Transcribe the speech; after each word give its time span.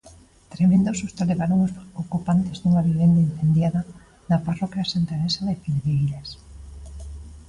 Tremendo 0.53 0.97
susto 0.99 1.21
levaron 1.31 1.59
os 1.67 1.73
ocupantes 2.03 2.57
dunha 2.61 2.85
vivenda 2.89 3.25
incendiada 3.29 3.81
na 4.29 4.37
parroquia 4.45 4.89
santiaguesa 4.91 5.41
de 5.47 5.55
Filgueiras. 5.63 6.29